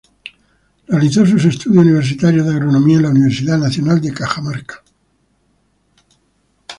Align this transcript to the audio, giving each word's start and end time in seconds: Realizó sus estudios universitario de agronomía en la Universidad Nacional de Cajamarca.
Realizó 0.87 1.27
sus 1.27 1.45
estudios 1.45 1.85
universitario 1.85 2.43
de 2.43 2.49
agronomía 2.53 2.95
en 2.97 3.03
la 3.03 3.09
Universidad 3.11 3.59
Nacional 3.59 4.01
de 4.01 4.11
Cajamarca. 4.11 4.83